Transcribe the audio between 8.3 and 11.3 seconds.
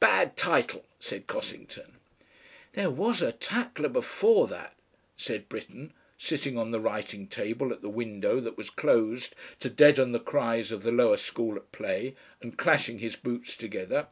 that was closed to deaden the cries of the Lower